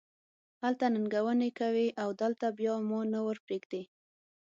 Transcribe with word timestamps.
هلته 0.63 0.85
ننګونې 0.95 1.49
کوې 1.59 1.87
او 2.01 2.09
دلته 2.21 2.45
بیا 2.57 2.73
ما 2.89 2.99
نه 3.13 3.19
ور 3.25 3.37
پرېږدې. 3.45 3.81